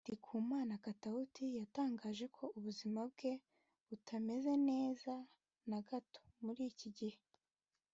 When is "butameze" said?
3.87-4.53